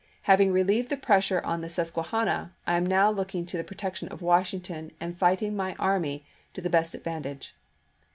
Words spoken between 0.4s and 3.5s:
relieved the pressure on the Susquehanna, I am now looking